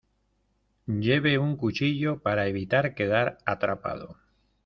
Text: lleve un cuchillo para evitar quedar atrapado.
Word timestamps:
lleve 0.87 1.37
un 1.37 1.57
cuchillo 1.57 2.23
para 2.23 2.47
evitar 2.47 2.95
quedar 2.95 3.37
atrapado. 3.45 4.17